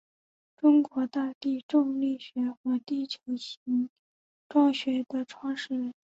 [0.57, 3.87] 中国大地重力学和地球形
[4.49, 5.93] 状学的创始人。